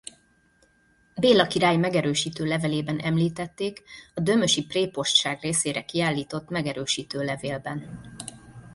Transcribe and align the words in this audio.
Béla 1.19 1.47
király 1.47 1.77
megerősítő 1.77 2.45
levelében 2.45 2.97
említették 2.99 3.81
a 4.13 4.19
dömösi 4.21 4.65
prépostság 4.65 5.41
részére 5.41 5.85
kiállított 5.85 6.49
megerősítő 6.49 7.23
levélben. 7.23 7.99